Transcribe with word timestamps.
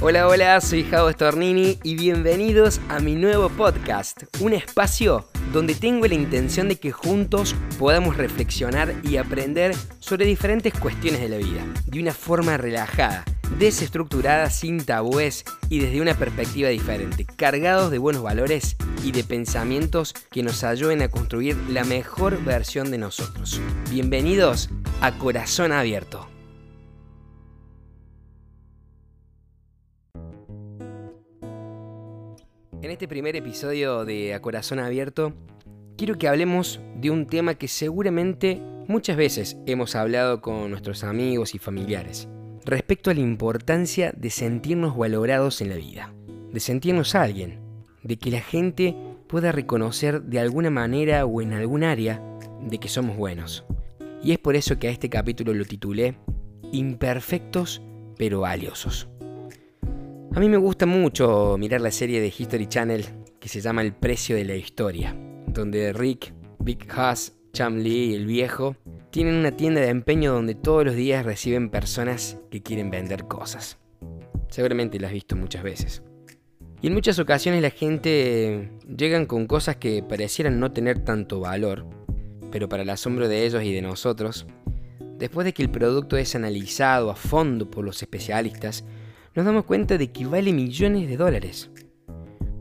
Hola, 0.00 0.28
hola, 0.28 0.60
soy 0.60 0.84
Javo 0.84 1.10
Stornini 1.10 1.80
y 1.82 1.96
bienvenidos 1.96 2.80
a 2.88 3.00
mi 3.00 3.16
nuevo 3.16 3.48
podcast, 3.48 4.22
un 4.38 4.52
espacio 4.52 5.28
donde 5.52 5.74
tengo 5.74 6.06
la 6.06 6.14
intención 6.14 6.68
de 6.68 6.76
que 6.76 6.92
juntos 6.92 7.56
podamos 7.80 8.16
reflexionar 8.16 8.94
y 9.02 9.16
aprender 9.16 9.74
sobre 9.98 10.24
diferentes 10.24 10.72
cuestiones 10.72 11.20
de 11.20 11.28
la 11.28 11.38
vida, 11.38 11.64
de 11.86 11.98
una 12.00 12.12
forma 12.12 12.56
relajada, 12.56 13.24
desestructurada, 13.58 14.50
sin 14.50 14.84
tabúes 14.84 15.44
y 15.68 15.80
desde 15.80 16.00
una 16.00 16.14
perspectiva 16.14 16.68
diferente, 16.68 17.24
cargados 17.24 17.90
de 17.90 17.98
buenos 17.98 18.22
valores 18.22 18.76
y 19.02 19.10
de 19.10 19.24
pensamientos 19.24 20.14
que 20.30 20.44
nos 20.44 20.62
ayuden 20.62 21.02
a 21.02 21.08
construir 21.08 21.56
la 21.68 21.82
mejor 21.82 22.40
versión 22.44 22.92
de 22.92 22.98
nosotros. 22.98 23.60
Bienvenidos 23.90 24.70
a 25.00 25.10
Corazón 25.18 25.72
Abierto. 25.72 26.28
En 32.80 32.92
este 32.92 33.08
primer 33.08 33.34
episodio 33.34 34.04
de 34.04 34.34
A 34.34 34.40
Corazón 34.40 34.78
Abierto, 34.78 35.32
quiero 35.96 36.16
que 36.16 36.28
hablemos 36.28 36.80
de 37.00 37.10
un 37.10 37.26
tema 37.26 37.56
que 37.56 37.66
seguramente 37.66 38.62
muchas 38.86 39.16
veces 39.16 39.56
hemos 39.66 39.96
hablado 39.96 40.40
con 40.40 40.70
nuestros 40.70 41.02
amigos 41.02 41.56
y 41.56 41.58
familiares, 41.58 42.28
respecto 42.64 43.10
a 43.10 43.14
la 43.14 43.20
importancia 43.20 44.12
de 44.16 44.30
sentirnos 44.30 44.96
valorados 44.96 45.60
en 45.60 45.70
la 45.70 45.74
vida, 45.74 46.14
de 46.52 46.60
sentirnos 46.60 47.16
alguien, 47.16 47.58
de 48.04 48.16
que 48.16 48.30
la 48.30 48.40
gente 48.40 48.96
pueda 49.26 49.50
reconocer 49.50 50.22
de 50.22 50.38
alguna 50.38 50.70
manera 50.70 51.26
o 51.26 51.42
en 51.42 51.54
algún 51.54 51.82
área 51.82 52.22
de 52.62 52.78
que 52.78 52.88
somos 52.88 53.16
buenos. 53.16 53.64
Y 54.22 54.30
es 54.30 54.38
por 54.38 54.54
eso 54.54 54.78
que 54.78 54.86
a 54.86 54.92
este 54.92 55.10
capítulo 55.10 55.52
lo 55.52 55.64
titulé 55.64 56.14
Imperfectos 56.70 57.82
pero 58.16 58.40
valiosos. 58.40 59.08
A 60.38 60.40
mí 60.40 60.48
me 60.48 60.56
gusta 60.56 60.86
mucho 60.86 61.56
mirar 61.58 61.80
la 61.80 61.90
serie 61.90 62.20
de 62.20 62.28
History 62.28 62.68
Channel 62.68 63.04
que 63.40 63.48
se 63.48 63.60
llama 63.60 63.82
El 63.82 63.92
precio 63.92 64.36
de 64.36 64.44
la 64.44 64.54
historia, 64.54 65.12
donde 65.48 65.92
Rick, 65.92 66.32
Big 66.60 66.86
Haas, 66.92 67.36
Cham 67.52 67.78
Lee 67.78 68.10
y 68.10 68.14
el 68.14 68.24
viejo 68.24 68.76
tienen 69.10 69.34
una 69.34 69.50
tienda 69.50 69.80
de 69.80 69.88
empeño 69.88 70.32
donde 70.32 70.54
todos 70.54 70.84
los 70.84 70.94
días 70.94 71.26
reciben 71.26 71.70
personas 71.70 72.38
que 72.52 72.62
quieren 72.62 72.88
vender 72.88 73.24
cosas. 73.24 73.78
Seguramente 74.48 75.00
la 75.00 75.08
has 75.08 75.12
visto 75.12 75.34
muchas 75.34 75.64
veces. 75.64 76.04
Y 76.80 76.86
en 76.86 76.94
muchas 76.94 77.18
ocasiones 77.18 77.60
la 77.60 77.70
gente 77.70 78.70
llegan 78.96 79.26
con 79.26 79.48
cosas 79.48 79.74
que 79.74 80.04
parecieran 80.04 80.60
no 80.60 80.70
tener 80.70 81.00
tanto 81.00 81.40
valor, 81.40 81.84
pero 82.52 82.68
para 82.68 82.84
el 82.84 82.90
asombro 82.90 83.26
de 83.26 83.44
ellos 83.44 83.64
y 83.64 83.72
de 83.72 83.82
nosotros, 83.82 84.46
después 85.18 85.44
de 85.46 85.52
que 85.52 85.64
el 85.64 85.70
producto 85.70 86.16
es 86.16 86.36
analizado 86.36 87.10
a 87.10 87.16
fondo 87.16 87.68
por 87.68 87.84
los 87.84 88.02
especialistas, 88.02 88.84
nos 89.38 89.46
damos 89.46 89.66
cuenta 89.66 89.96
de 89.96 90.10
que 90.10 90.26
vale 90.26 90.52
millones 90.52 91.08
de 91.08 91.16
dólares. 91.16 91.70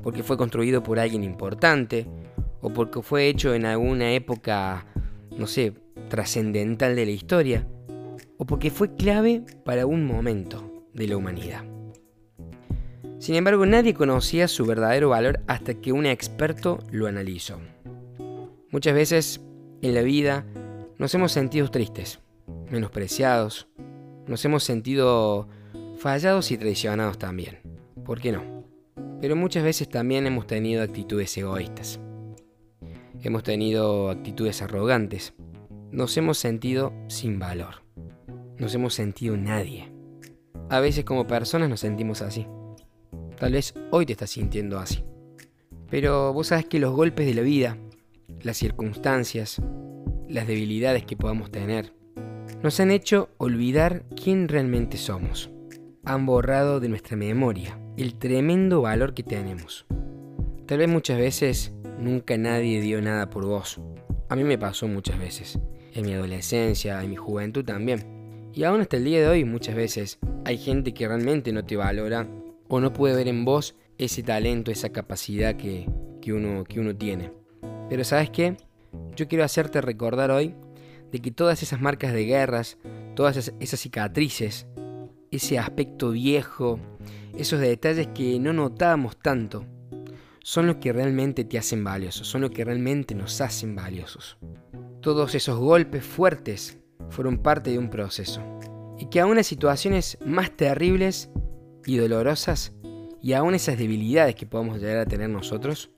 Porque 0.03 0.21
fue 0.21 0.37
construido 0.37 0.83
por 0.83 0.99
alguien 0.99 1.23
importante, 1.23 2.05
o 2.61 2.71
porque 2.71 3.01
fue 3.01 3.27
hecho 3.27 3.55
en 3.55 3.65
alguna 3.65 4.11
época, 4.11 4.85
no 5.35 5.47
sé, 5.47 5.73
trascendental 6.07 6.95
de 6.95 7.05
la 7.07 7.11
historia, 7.11 7.67
o 8.37 8.45
porque 8.45 8.69
fue 8.69 8.93
clave 8.93 9.43
para 9.65 9.87
un 9.87 10.05
momento 10.05 10.85
de 10.93 11.07
la 11.07 11.17
humanidad. 11.17 11.63
Sin 13.17 13.33
embargo, 13.33 13.65
nadie 13.65 13.95
conocía 13.95 14.47
su 14.47 14.63
verdadero 14.67 15.09
valor 15.09 15.39
hasta 15.47 15.73
que 15.73 15.91
un 15.91 16.05
experto 16.05 16.77
lo 16.91 17.07
analizó. 17.07 17.59
Muchas 18.69 18.93
veces 18.93 19.41
en 19.81 19.95
la 19.95 20.03
vida 20.03 20.45
nos 20.99 21.11
hemos 21.15 21.31
sentido 21.31 21.71
tristes, 21.71 22.19
menospreciados, 22.69 23.67
nos 24.27 24.45
hemos 24.45 24.63
sentido 24.63 25.49
fallados 25.97 26.51
y 26.51 26.57
traicionados 26.57 27.17
también. 27.17 27.59
¿Por 28.05 28.21
qué 28.21 28.31
no? 28.31 28.63
Pero 29.19 29.35
muchas 29.35 29.63
veces 29.63 29.89
también 29.89 30.27
hemos 30.27 30.47
tenido 30.47 30.83
actitudes 30.83 31.35
egoístas. 31.37 31.99
Hemos 33.21 33.43
tenido 33.43 34.09
actitudes 34.09 34.61
arrogantes. 34.61 35.33
Nos 35.91 36.15
hemos 36.17 36.37
sentido 36.37 36.93
sin 37.07 37.39
valor. 37.39 37.83
Nos 38.57 38.73
hemos 38.75 38.93
sentido 38.93 39.35
nadie. 39.35 39.91
A 40.69 40.79
veces 40.79 41.03
como 41.03 41.27
personas 41.27 41.69
nos 41.69 41.79
sentimos 41.79 42.21
así. 42.21 42.47
Tal 43.37 43.53
vez 43.53 43.73
hoy 43.91 44.05
te 44.05 44.13
estás 44.13 44.29
sintiendo 44.29 44.79
así. 44.79 45.03
Pero 45.89 46.33
vos 46.33 46.47
sabes 46.47 46.65
que 46.65 46.79
los 46.79 46.93
golpes 46.93 47.25
de 47.25 47.33
la 47.33 47.41
vida, 47.41 47.77
las 48.41 48.57
circunstancias, 48.57 49.61
las 50.27 50.47
debilidades 50.47 51.05
que 51.05 51.17
podamos 51.17 51.51
tener, 51.51 51.93
nos 52.61 52.79
han 52.79 52.91
hecho 52.91 53.29
olvidar 53.37 54.03
quién 54.15 54.47
realmente 54.47 54.97
somos 54.97 55.49
han 56.07 56.25
borrado 56.25 56.79
de 56.79 56.87
nuestra 56.87 57.17
memoria 57.17 57.77
el 57.97 58.15
tremendo 58.15 58.81
valor 58.81 59.13
que 59.13 59.23
tenemos. 59.23 59.85
Tal 60.65 60.77
vez 60.77 60.87
muchas 60.87 61.17
veces 61.17 61.73
nunca 61.99 62.37
nadie 62.37 62.79
dio 62.79 63.01
nada 63.01 63.29
por 63.29 63.45
vos. 63.45 63.81
A 64.29 64.35
mí 64.37 64.45
me 64.45 64.57
pasó 64.57 64.87
muchas 64.87 65.19
veces. 65.19 65.59
En 65.93 66.05
mi 66.05 66.13
adolescencia, 66.13 67.03
en 67.03 67.09
mi 67.09 67.17
juventud 67.17 67.65
también. 67.65 68.49
Y 68.53 68.63
aún 68.63 68.79
hasta 68.79 68.95
el 68.95 69.03
día 69.03 69.19
de 69.19 69.27
hoy 69.27 69.43
muchas 69.43 69.75
veces 69.75 70.17
hay 70.45 70.57
gente 70.57 70.93
que 70.93 71.07
realmente 71.07 71.51
no 71.51 71.65
te 71.65 71.75
valora 71.75 72.25
o 72.69 72.79
no 72.79 72.93
puede 72.93 73.15
ver 73.15 73.27
en 73.27 73.43
vos 73.43 73.75
ese 73.97 74.23
talento, 74.23 74.71
esa 74.71 74.89
capacidad 74.89 75.57
que, 75.57 75.87
uno, 76.27 76.63
que 76.63 76.79
uno 76.79 76.95
tiene. 76.95 77.33
Pero 77.89 78.05
sabes 78.05 78.29
qué? 78.29 78.55
Yo 79.17 79.27
quiero 79.27 79.43
hacerte 79.43 79.81
recordar 79.81 80.31
hoy 80.31 80.55
de 81.11 81.19
que 81.19 81.31
todas 81.31 81.63
esas 81.63 81.81
marcas 81.81 82.13
de 82.13 82.23
guerras, 82.23 82.77
todas 83.13 83.51
esas 83.59 83.79
cicatrices, 83.79 84.67
ese 85.31 85.59
aspecto 85.59 86.11
viejo, 86.11 86.79
esos 87.37 87.59
detalles 87.59 88.07
que 88.07 88.39
no 88.39 88.53
notamos 88.53 89.17
tanto, 89.17 89.65
son 90.41 90.67
los 90.67 90.77
que 90.77 90.93
realmente 90.93 91.43
te 91.43 91.57
hacen 91.57 91.83
valiosos, 91.83 92.27
son 92.27 92.41
los 92.41 92.51
que 92.51 92.63
realmente 92.63 93.13
nos 93.13 93.41
hacen 93.41 93.75
valiosos. 93.75 94.37
Todos 95.01 95.35
esos 95.35 95.59
golpes 95.59 96.05
fuertes 96.05 96.79
fueron 97.09 97.37
parte 97.39 97.71
de 97.71 97.77
un 97.77 97.89
proceso. 97.89 98.41
Y 98.97 99.07
que 99.07 99.19
aún 99.19 99.35
las 99.35 99.47
situaciones 99.47 100.17
más 100.25 100.51
terribles 100.51 101.29
y 101.85 101.97
dolorosas, 101.97 102.73
y 103.21 103.33
aún 103.33 103.55
esas 103.55 103.77
debilidades 103.77 104.35
que 104.35 104.45
podamos 104.45 104.79
llegar 104.79 104.97
a 104.97 105.05
tener 105.05 105.29
nosotros, 105.29 105.91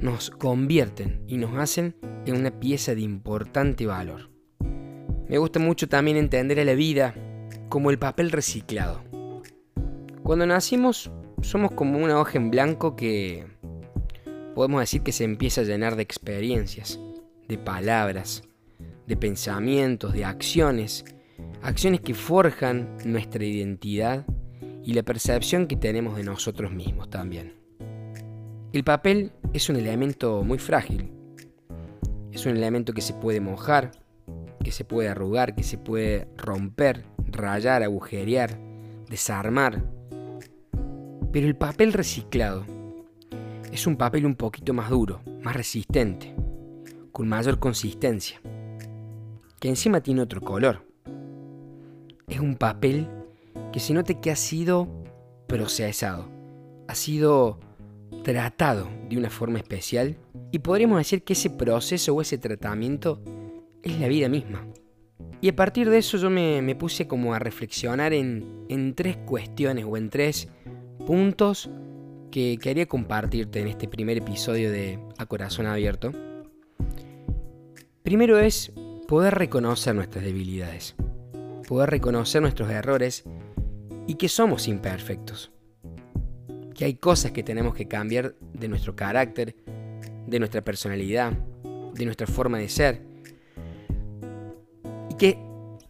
nos 0.00 0.30
convierten 0.30 1.22
y 1.26 1.36
nos 1.38 1.56
hacen 1.58 1.96
en 2.26 2.36
una 2.36 2.50
pieza 2.50 2.94
de 2.94 3.00
importante 3.00 3.86
valor. 3.86 4.30
Me 5.28 5.38
gusta 5.38 5.58
mucho 5.58 5.88
también 5.88 6.16
entender 6.16 6.60
a 6.60 6.64
la 6.64 6.74
vida 6.74 7.14
como 7.68 7.90
el 7.90 7.98
papel 7.98 8.30
reciclado. 8.30 9.02
Cuando 10.22 10.46
nacimos 10.46 11.10
somos 11.42 11.70
como 11.72 11.98
una 11.98 12.20
hoja 12.20 12.38
en 12.38 12.50
blanco 12.50 12.96
que 12.96 13.46
podemos 14.54 14.80
decir 14.80 15.02
que 15.02 15.12
se 15.12 15.24
empieza 15.24 15.60
a 15.60 15.64
llenar 15.64 15.96
de 15.96 16.02
experiencias, 16.02 16.98
de 17.46 17.58
palabras, 17.58 18.42
de 19.06 19.16
pensamientos, 19.16 20.12
de 20.12 20.24
acciones, 20.24 21.04
acciones 21.62 22.00
que 22.00 22.14
forjan 22.14 22.96
nuestra 23.04 23.44
identidad 23.44 24.26
y 24.84 24.94
la 24.94 25.02
percepción 25.02 25.66
que 25.66 25.76
tenemos 25.76 26.16
de 26.16 26.24
nosotros 26.24 26.72
mismos 26.72 27.08
también. 27.08 27.54
El 28.72 28.84
papel 28.84 29.32
es 29.52 29.68
un 29.68 29.76
elemento 29.76 30.42
muy 30.42 30.58
frágil, 30.58 31.12
es 32.32 32.44
un 32.44 32.56
elemento 32.56 32.92
que 32.92 33.00
se 33.00 33.14
puede 33.14 33.40
mojar, 33.40 33.92
que 34.68 34.72
se 34.72 34.84
puede 34.84 35.08
arrugar, 35.08 35.54
que 35.54 35.62
se 35.62 35.78
puede 35.78 36.28
romper 36.36 37.06
rayar, 37.26 37.82
agujerear, 37.82 38.60
desarmar. 39.08 39.82
Pero 41.32 41.46
el 41.46 41.56
papel 41.56 41.94
reciclado 41.94 42.66
es 43.72 43.86
un 43.86 43.96
papel 43.96 44.26
un 44.26 44.34
poquito 44.34 44.74
más 44.74 44.90
duro, 44.90 45.22
más 45.42 45.56
resistente, 45.56 46.36
con 47.12 47.28
mayor 47.28 47.58
consistencia, 47.58 48.42
que 49.58 49.70
encima 49.70 50.02
tiene 50.02 50.20
otro 50.20 50.42
color. 50.42 50.84
Es 52.26 52.38
un 52.38 52.54
papel 52.54 53.08
que 53.72 53.80
se 53.80 53.94
note 53.94 54.20
que 54.20 54.30
ha 54.30 54.36
sido 54.36 54.86
procesado, 55.46 56.28
ha 56.88 56.94
sido 56.94 57.58
tratado 58.22 58.86
de 59.08 59.16
una 59.16 59.30
forma 59.30 59.60
especial 59.60 60.18
y 60.52 60.58
podríamos 60.58 60.98
decir 60.98 61.24
que 61.24 61.32
ese 61.32 61.48
proceso 61.48 62.14
o 62.14 62.20
ese 62.20 62.36
tratamiento 62.36 63.22
es 63.82 63.98
la 64.00 64.08
vida 64.08 64.28
misma. 64.28 64.66
Y 65.40 65.48
a 65.48 65.56
partir 65.56 65.88
de 65.88 65.98
eso 65.98 66.16
yo 66.16 66.30
me, 66.30 66.74
puse 66.74 67.06
como 67.06 67.34
a 67.34 67.38
reflexionar 67.38 68.12
en, 68.12 68.94
tres 68.94 69.16
cuestiones 69.18 69.84
o 69.84 69.96
en 69.96 70.10
tres 70.10 70.48
puntos 71.06 71.70
que 72.30 72.58
quería 72.60 72.86
compartirte 72.86 73.60
en 73.60 73.68
este 73.68 73.88
primer 73.88 74.18
episodio 74.18 74.70
de 74.70 74.98
A 75.16 75.26
Corazón 75.26 75.66
Abierto. 75.66 76.12
Primero 78.02 78.38
es 78.38 78.72
poder 79.06 79.34
reconocer 79.34 79.94
nuestras 79.94 80.24
debilidades, 80.24 80.96
poder 81.66 81.90
reconocer 81.90 82.42
nuestros 82.42 82.70
errores 82.70 83.24
y 84.06 84.14
que 84.14 84.28
somos 84.28 84.66
imperfectos, 84.66 85.52
que 86.74 86.84
hay 86.84 86.94
cosas 86.94 87.32
que 87.32 87.42
tenemos 87.42 87.74
que 87.74 87.86
cambiar 87.86 88.34
de 88.54 88.68
nuestro 88.68 88.96
carácter, 88.96 89.54
de 90.26 90.38
nuestra 90.38 90.62
personalidad, 90.62 91.32
de 91.94 92.04
nuestra 92.04 92.26
forma 92.26 92.58
de 92.58 92.68
ser 92.68 93.02
que 95.18 95.38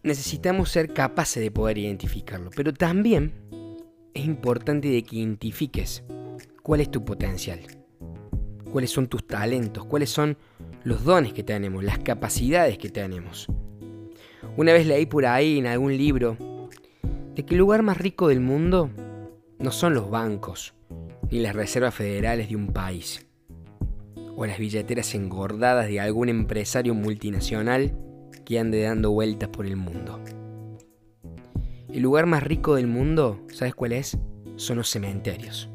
necesitamos 0.03 0.69
ser 0.69 0.93
capaces 0.93 1.41
de 1.41 1.51
poder 1.51 1.77
identificarlo. 1.77 2.49
Pero 2.55 2.73
también 2.73 3.33
es 4.13 4.25
importante 4.25 4.89
de 4.89 5.03
que 5.03 5.17
identifiques 5.17 6.03
cuál 6.63 6.81
es 6.81 6.91
tu 6.91 7.05
potencial, 7.05 7.59
cuáles 8.71 8.91
son 8.91 9.07
tus 9.07 9.25
talentos, 9.25 9.85
cuáles 9.85 10.09
son 10.09 10.37
los 10.83 11.03
dones 11.03 11.33
que 11.33 11.43
tenemos, 11.43 11.83
las 11.83 11.99
capacidades 11.99 12.77
que 12.77 12.89
tenemos. 12.89 13.47
Una 14.57 14.73
vez 14.73 14.87
leí 14.87 15.05
por 15.05 15.25
ahí 15.25 15.59
en 15.59 15.67
algún 15.67 15.95
libro 15.95 16.37
de 17.35 17.45
que 17.45 17.53
el 17.53 17.59
lugar 17.59 17.83
más 17.83 17.97
rico 17.97 18.27
del 18.27 18.39
mundo 18.39 18.89
no 19.59 19.71
son 19.71 19.93
los 19.93 20.09
bancos 20.09 20.73
ni 21.29 21.39
las 21.39 21.55
reservas 21.55 21.93
federales 21.93 22.49
de 22.49 22.55
un 22.55 22.73
país 22.73 23.27
o 24.35 24.45
las 24.45 24.57
billeteras 24.57 25.13
engordadas 25.15 25.87
de 25.87 25.99
algún 25.99 26.29
empresario 26.29 26.95
multinacional 26.95 27.93
que 28.45 28.59
ande 28.59 28.81
dando 28.81 29.11
vueltas 29.11 29.49
por 29.49 29.65
el 29.65 29.75
mundo. 29.75 30.19
El 31.91 32.01
lugar 32.01 32.25
más 32.25 32.43
rico 32.43 32.75
del 32.75 32.87
mundo, 32.87 33.45
¿sabes 33.51 33.73
cuál 33.73 33.93
es? 33.93 34.17
Son 34.57 34.77
los 34.77 34.89
cementerios. 34.89 35.69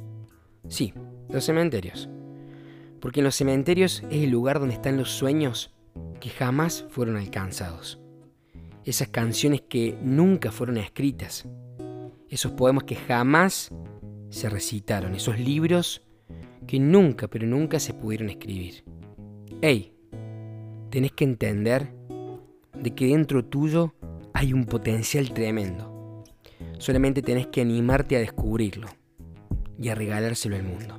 Sí, 0.69 0.95
los 1.29 1.45
cementerios. 1.45 2.09
Porque 3.01 3.21
en 3.21 3.25
los 3.25 3.35
cementerios 3.35 4.03
es 4.11 4.23
el 4.25 4.31
lugar 4.31 4.61
donde 4.61 4.75
están 4.75 4.97
los 4.97 5.11
sueños 5.11 5.75
que 6.21 6.31
jamás 6.31 6.87
fueron 6.89 7.17
alcanzados. 7.17 8.01
Esas 8.85 9.09
canciones 9.09 9.63
que 9.63 9.99
nunca 10.03 10.53
fueron 10.53 10.77
escritas. 10.77 11.47
Esos 12.29 12.53
poemas 12.53 12.85
que 12.85 12.97
jamás 12.97 13.73
se 14.31 14.49
recitaron. 14.49 15.15
Esos 15.15 15.39
libros 15.39 16.03
que 16.67 16.79
nunca, 16.79 17.29
pero 17.29 17.47
nunca 17.47 17.81
se 17.81 17.95
pudieron 17.95 18.31
escribir. 18.31 18.85
Ey, 19.61 19.95
tenés 20.91 21.13
que 21.13 21.25
entender 21.25 21.93
de 22.75 22.95
que 22.95 23.07
dentro 23.07 23.45
tuyo 23.45 23.95
hay 24.33 24.53
un 24.53 24.67
potencial 24.67 25.33
tremendo. 25.33 26.23
Solamente 26.79 27.23
tenés 27.23 27.47
que 27.47 27.61
animarte 27.61 28.17
a 28.17 28.21
descubrirlo 28.21 28.89
y 29.79 29.89
a 29.89 29.95
regalárselo 29.95 30.57
al 30.57 30.63
mundo. 30.63 30.99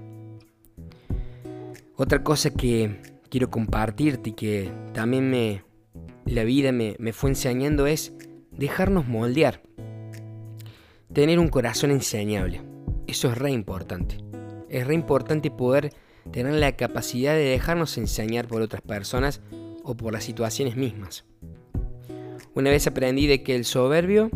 Otra 1.96 2.24
cosa 2.24 2.50
que 2.50 3.02
quiero 3.30 3.50
compartirte 3.50 4.32
y 4.32 4.34
que 4.34 4.72
también 4.94 5.30
me, 5.30 5.64
la 6.26 6.44
vida 6.44 6.72
me, 6.72 6.96
me 7.00 7.14
fue 7.14 7.30
enseñando 7.30 7.88
es 7.88 8.14
dejarnos 8.52 9.08
moldear. 9.08 9.62
Tener 11.14 11.40
un 11.40 11.48
corazón 11.48 11.92
enseñable. 11.92 12.62
Eso 13.08 13.32
es 13.32 13.38
re 13.38 13.52
importante. 13.52 14.18
Es 14.70 14.86
re 14.88 14.94
importante 14.94 15.52
poder 15.52 15.94
tener 16.32 16.54
la 16.56 16.76
capacidad 16.76 17.34
de 17.34 17.44
dejarnos 17.44 17.98
enseñar 17.98 18.48
por 18.48 18.62
otras 18.62 18.82
personas 18.82 19.42
o 19.84 19.96
por 19.96 20.14
las 20.14 20.24
situaciones 20.24 20.76
mismas. 20.76 21.26
Una 22.56 22.70
vez 22.70 22.88
aprendí 22.88 23.28
de 23.28 23.44
que 23.44 23.54
el 23.54 23.66
soberbio 23.66 24.32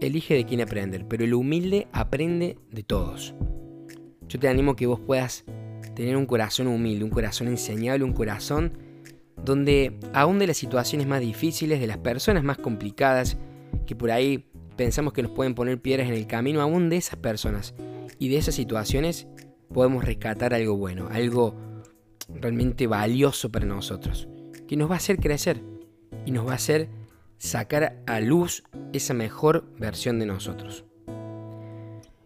elige 0.00 0.32
de 0.32 0.46
quién 0.46 0.62
aprender, 0.62 1.06
pero 1.06 1.24
el 1.24 1.34
humilde 1.34 1.88
aprende 1.92 2.56
de 2.70 2.82
todos. 2.82 3.34
Yo 4.28 4.38
te 4.38 4.48
animo 4.48 4.76
que 4.76 4.86
vos 4.86 4.98
puedas 4.98 5.44
tener 5.94 6.16
un 6.16 6.24
corazón 6.24 6.68
humilde, 6.68 7.04
un 7.04 7.10
corazón 7.10 7.48
enseñable, 7.48 8.02
un 8.02 8.14
corazón 8.14 8.78
donde 9.44 9.98
aún 10.14 10.38
de 10.38 10.46
las 10.46 10.56
situaciones 10.56 11.06
más 11.06 11.20
difíciles, 11.20 11.80
de 11.80 11.86
las 11.86 11.98
personas 11.98 12.44
más 12.44 12.56
complicadas, 12.56 13.36
que 13.86 13.94
por 13.94 14.10
ahí 14.10 14.46
pensamos 14.76 15.12
que 15.12 15.22
nos 15.22 15.32
pueden 15.32 15.54
poner 15.54 15.82
piedras 15.82 16.08
en 16.08 16.14
el 16.14 16.26
camino, 16.26 16.62
aún 16.62 16.88
de 16.88 16.96
esas 16.96 17.16
personas 17.16 17.74
y 18.18 18.30
de 18.30 18.38
esas 18.38 18.54
situaciones 18.54 19.26
podemos 19.70 20.02
rescatar 20.06 20.54
algo 20.54 20.78
bueno, 20.78 21.08
algo 21.10 21.54
realmente 22.28 22.86
valioso 22.86 23.52
para 23.52 23.66
nosotros, 23.66 24.28
que 24.66 24.78
nos 24.78 24.88
va 24.88 24.94
a 24.94 24.98
hacer 24.98 25.18
crecer 25.18 25.62
y 26.24 26.30
nos 26.30 26.46
va 26.46 26.52
a 26.52 26.56
hacer 26.56 26.88
sacar 27.40 28.02
a 28.06 28.20
luz 28.20 28.64
esa 28.92 29.14
mejor 29.14 29.64
versión 29.78 30.18
de 30.18 30.26
nosotros. 30.26 30.84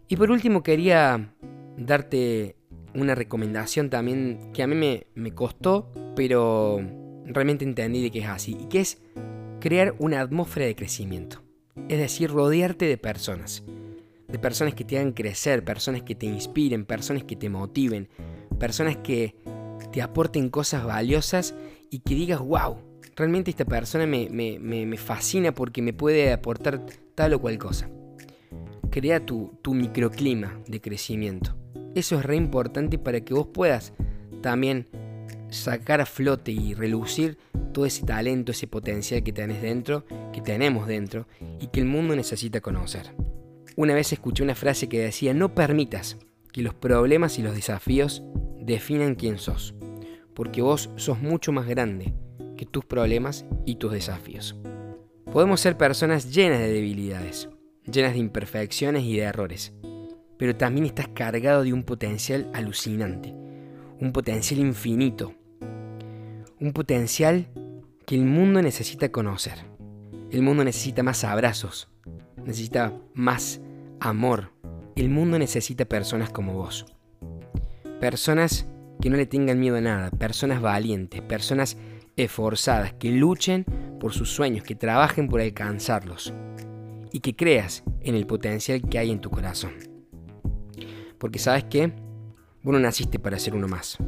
Y 0.08 0.16
por 0.16 0.30
último 0.30 0.62
quería 0.62 1.32
darte 1.78 2.56
una 2.94 3.14
recomendación 3.14 3.90
también 3.90 4.50
que 4.52 4.62
a 4.62 4.66
mí 4.66 4.74
me, 4.74 5.06
me 5.14 5.32
costó, 5.32 5.90
pero 6.16 6.80
realmente 7.24 7.64
entendí 7.64 8.02
de 8.02 8.10
que 8.10 8.18
es 8.18 8.28
así, 8.28 8.56
y 8.60 8.66
que 8.66 8.80
es 8.80 9.00
crear 9.60 9.94
una 9.98 10.20
atmósfera 10.20 10.66
de 10.66 10.74
crecimiento. 10.74 11.42
Es 11.88 11.98
decir, 11.98 12.30
rodearte 12.30 12.86
de 12.86 12.98
personas. 12.98 13.62
De 14.28 14.38
personas 14.40 14.74
que 14.74 14.84
te 14.84 14.98
hagan 14.98 15.12
crecer, 15.12 15.64
personas 15.64 16.02
que 16.02 16.16
te 16.16 16.26
inspiren, 16.26 16.84
personas 16.84 17.22
que 17.22 17.36
te 17.36 17.48
motiven, 17.48 18.08
personas 18.58 18.96
que 18.96 19.36
te 19.92 20.02
aporten 20.02 20.50
cosas 20.50 20.84
valiosas 20.84 21.54
y 21.88 22.00
que 22.00 22.16
digas, 22.16 22.40
wow, 22.40 22.78
realmente 23.16 23.50
esta 23.50 23.64
persona 23.64 24.06
me, 24.06 24.28
me, 24.30 24.58
me 24.58 24.96
fascina 24.96 25.52
porque 25.52 25.82
me 25.82 25.92
puede 25.92 26.32
aportar 26.32 26.84
tal 27.14 27.34
o 27.34 27.40
cual 27.40 27.58
cosa. 27.58 27.88
Crea 28.90 29.24
tu, 29.24 29.58
tu 29.62 29.74
microclima 29.74 30.60
de 30.66 30.80
crecimiento. 30.80 31.56
Eso 31.94 32.18
es 32.18 32.24
re 32.24 32.36
importante 32.36 32.98
para 32.98 33.20
que 33.20 33.34
vos 33.34 33.46
puedas 33.46 33.92
también 34.42 34.88
sacar 35.50 36.00
a 36.00 36.06
flote 36.06 36.52
y 36.52 36.74
relucir 36.74 37.38
todo 37.72 37.86
ese 37.86 38.04
talento, 38.04 38.52
ese 38.52 38.66
potencial 38.66 39.22
que 39.22 39.32
tenés 39.32 39.62
dentro, 39.62 40.04
que 40.32 40.40
tenemos 40.40 40.86
dentro 40.86 41.26
y 41.60 41.68
que 41.68 41.80
el 41.80 41.86
mundo 41.86 42.16
necesita 42.16 42.60
conocer. 42.60 43.14
Una 43.76 43.94
vez 43.94 44.12
escuché 44.12 44.42
una 44.42 44.54
frase 44.54 44.88
que 44.88 45.00
decía, 45.00 45.34
no 45.34 45.54
permitas 45.54 46.16
que 46.52 46.62
los 46.62 46.74
problemas 46.74 47.38
y 47.38 47.42
los 47.42 47.54
desafíos 47.54 48.22
definan 48.60 49.16
quién 49.16 49.38
sos, 49.38 49.74
porque 50.34 50.62
vos 50.62 50.90
sos 50.96 51.20
mucho 51.20 51.50
más 51.52 51.66
grande 51.66 52.14
tus 52.64 52.84
problemas 52.84 53.44
y 53.64 53.76
tus 53.76 53.92
desafíos. 53.92 54.56
Podemos 55.32 55.60
ser 55.60 55.76
personas 55.76 56.32
llenas 56.32 56.60
de 56.60 56.72
debilidades, 56.72 57.48
llenas 57.90 58.12
de 58.12 58.18
imperfecciones 58.18 59.02
y 59.04 59.16
de 59.16 59.22
errores, 59.22 59.72
pero 60.38 60.56
también 60.56 60.86
estás 60.86 61.08
cargado 61.08 61.64
de 61.64 61.72
un 61.72 61.82
potencial 61.82 62.50
alucinante, 62.52 63.34
un 64.00 64.12
potencial 64.12 64.60
infinito, 64.60 65.34
un 66.60 66.72
potencial 66.72 67.48
que 68.06 68.14
el 68.14 68.24
mundo 68.24 68.62
necesita 68.62 69.10
conocer. 69.10 69.58
El 70.30 70.42
mundo 70.42 70.64
necesita 70.64 71.02
más 71.02 71.24
abrazos, 71.24 71.88
necesita 72.44 72.92
más 73.14 73.60
amor. 74.00 74.52
El 74.96 75.08
mundo 75.08 75.38
necesita 75.38 75.84
personas 75.84 76.30
como 76.30 76.54
vos. 76.54 76.86
Personas 78.00 78.66
que 79.00 79.10
no 79.10 79.16
le 79.16 79.26
tengan 79.26 79.58
miedo 79.58 79.76
a 79.76 79.80
nada, 79.80 80.10
personas 80.10 80.60
valientes, 80.60 81.20
personas 81.22 81.76
esforzadas, 82.16 82.92
que 82.94 83.10
luchen 83.10 83.64
por 84.00 84.12
sus 84.12 84.30
sueños, 84.30 84.64
que 84.64 84.74
trabajen 84.74 85.28
por 85.28 85.40
alcanzarlos 85.40 86.32
y 87.12 87.20
que 87.20 87.36
creas 87.36 87.84
en 88.00 88.14
el 88.14 88.26
potencial 88.26 88.82
que 88.82 88.98
hay 88.98 89.10
en 89.10 89.20
tu 89.20 89.30
corazón. 89.30 89.72
Porque 91.18 91.38
sabes 91.38 91.64
qué? 91.64 91.92
Vos 92.62 92.72
no 92.72 92.80
naciste 92.80 93.18
para 93.18 93.38
ser 93.38 93.54
uno 93.54 93.68
más. 93.68 93.98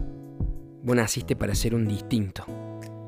Vos 0.83 0.97
naciste 0.97 1.37
para 1.37 1.55
ser 1.55 1.75
un 1.75 1.87
distinto 1.87 2.45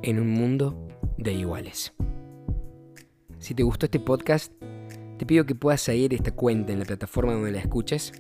en 0.03 0.21
un 0.21 0.31
mundo 0.31 0.89
de 1.17 1.33
iguales. 1.33 1.93
Si 3.39 3.55
te 3.55 3.63
gustó 3.63 3.87
este 3.87 4.01
podcast, 4.01 4.53
te 5.19 5.27
pido 5.27 5.47
que 5.47 5.55
puedas 5.55 5.81
seguir 5.81 6.15
esta 6.15 6.33
cuenta 6.33 6.73
en 6.73 6.79
la 6.79 6.85
plataforma 6.85 7.33
donde 7.33 7.53
la 7.53 7.59
escuches, 7.59 8.13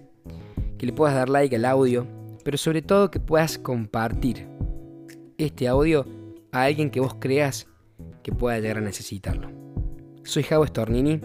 que 0.78 0.86
le 0.86 0.92
puedas 0.92 1.14
dar 1.14 1.28
like 1.28 1.54
al 1.56 1.64
audio, 1.64 2.06
pero 2.44 2.58
sobre 2.58 2.82
todo 2.82 3.10
que 3.10 3.20
puedas 3.20 3.58
compartir 3.58 4.48
este 5.38 5.68
audio 5.68 6.06
a 6.58 6.64
alguien 6.64 6.90
que 6.90 7.00
vos 7.00 7.14
creas 7.18 7.66
que 8.22 8.32
pueda 8.32 8.58
llegar 8.58 8.78
a 8.78 8.82
necesitarlo. 8.82 9.50
Soy 10.24 10.42
Javo 10.42 10.66
Stornini 10.66 11.20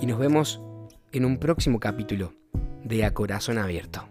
y 0.00 0.06
nos 0.06 0.18
vemos 0.18 0.62
en 1.12 1.24
un 1.24 1.38
próximo 1.38 1.80
capítulo 1.80 2.34
de 2.84 3.04
A 3.04 3.14
Corazón 3.14 3.58
Abierto. 3.58 4.08